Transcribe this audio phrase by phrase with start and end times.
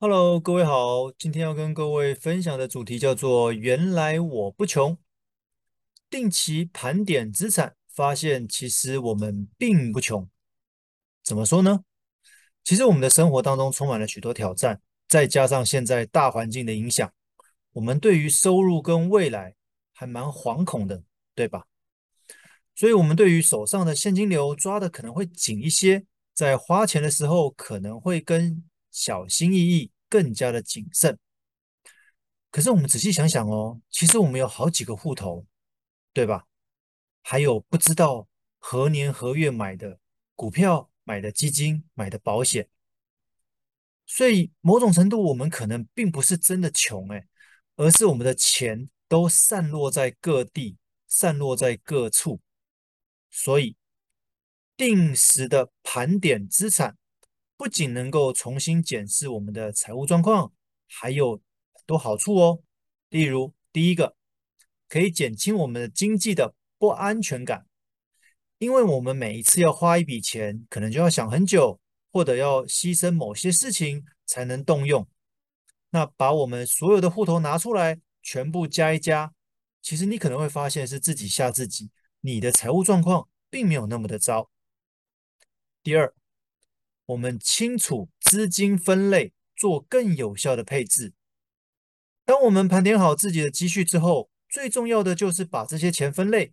[0.00, 4.96] Hello，各位好，今天要跟各位分享的主题叫做“原来我不穷”。
[6.08, 10.30] 定期盘点资产，发现其实我们并不穷。
[11.24, 11.82] 怎么说呢？
[12.62, 17.12] 其实我们的生活当中充满了许多挑战，再加上现在大环境的影响，
[17.72, 19.56] 我们对于收入跟未来
[19.92, 21.02] 还蛮惶恐的，
[21.34, 21.64] 对吧？
[22.76, 28.62] 所以，我们对于手上的现金流抓的可能会紧一些，在花钱的时候可能会跟
[29.00, 31.16] 小心翼翼，更加的谨慎。
[32.50, 35.46] 可是我们仔细想想哦，其实我们有好几个户头，
[36.12, 36.48] 对吧？
[37.22, 38.26] 还有不知道
[38.58, 40.00] 何年何月买的
[40.34, 42.68] 股票、买的基金、买的保险。
[44.04, 47.28] 所以某种程度，我们可能并不是真的穷诶，
[47.76, 52.40] 而是我们的钱都散落在各地，散落在各处。
[53.30, 53.76] 所以，
[54.76, 56.96] 定时的盘点资产。
[57.58, 60.52] 不仅能够重新检视我们的财务状况，
[60.86, 62.62] 还有很多好处哦。
[63.08, 64.14] 例如，第一个，
[64.88, 67.66] 可以减轻我们的经济的不安全感，
[68.58, 71.80] 因为我们每一次要花一笔钱，可能就要想很久，
[72.12, 75.04] 或者要牺牲某些事情才能动用。
[75.90, 79.34] 那把我们所有的户头拿出来，全部加一加，
[79.82, 84.48] 其实你可能会发现是自己吓自己，你的财务状况并没有那么的糟。
[85.82, 86.14] 第二。
[87.08, 91.14] 我们清楚资金分类，做更有效的配置。
[92.26, 96.52] 当我们盘点好自己的积蓄之后，最重要的就是把这些钱分类，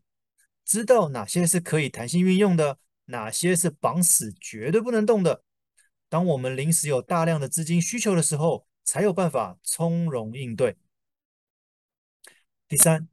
[0.64, 5.44] 知道哪些是可以弹性运用的，哪些是绑死绝对不能动的。
[6.08, 10.78] 当我们临时有大量的资金需求的时候，才有办法从容应对。
[12.70, 13.10] 第三，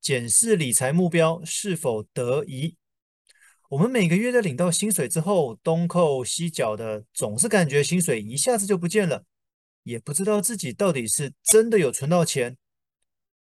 [0.00, 2.76] 检视理财目标是否得宜。
[3.68, 9.26] 我们每个月在领到薪水之后，东扣西缴的，总是感觉薪水一下子就不见了，
[9.82, 12.56] 也不知道自己到底是真的有存到钱。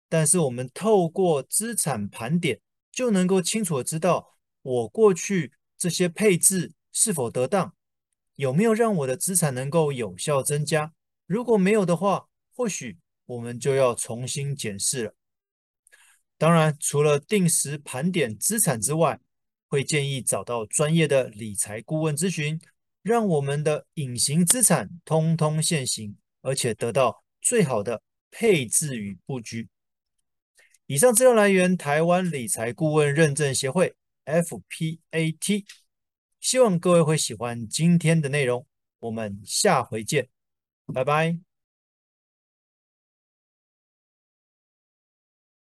[0.08, 2.58] 但是我们透过资产盘点，
[2.90, 7.74] 就能够清楚的知道我过去这些配置是否得当，
[8.36, 10.94] 有没有让我的资产能够有效增加。
[11.26, 15.14] 如果没有的话，或许我们就要重新检视了。
[16.38, 19.20] 当然，除了定时盘点资产之外，
[19.68, 22.60] 会建议找到专业的理财顾问咨询，
[23.02, 29.68] 让我们的隐形资产通通现形，而且得到最好的配置与布局。
[30.86, 33.94] 以上资料来源：台湾理财顾问认证协会
[34.24, 35.64] （FPAT）。
[36.38, 38.64] 希望各位会喜欢今天的内容，
[39.00, 40.28] 我们下回见，
[40.94, 41.45] 拜拜。